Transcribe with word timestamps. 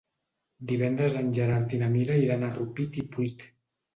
Divendres 0.71 1.17
en 1.19 1.27
Gerard 1.39 1.75
i 1.77 1.81
na 1.83 1.91
Mira 1.97 2.17
iran 2.21 2.45
a 2.47 2.51
Rupit 2.57 2.97
i 3.03 3.07
Pruit. 3.17 3.45